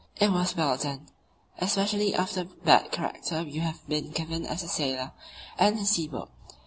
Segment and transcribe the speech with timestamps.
[0.19, 1.09] It was well done,
[1.59, 5.11] especially after the bad character you have been given as a sailer
[5.59, 6.31] and a sea boat.